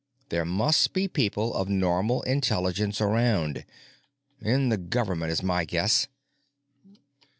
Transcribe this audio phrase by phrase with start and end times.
[0.29, 3.65] There must be people of normal intelligence around.
[4.41, 6.07] In the government, is my guess."